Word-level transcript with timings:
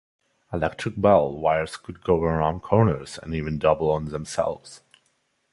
Electric 0.51 0.99
bell 0.99 1.31
wires 1.37 1.77
could 1.77 2.01
go 2.03 2.19
around 2.23 2.61
corners 2.61 3.19
and 3.21 3.35
even 3.35 3.59
double 3.59 3.91
on 3.91 4.05
themselves. 4.05 4.81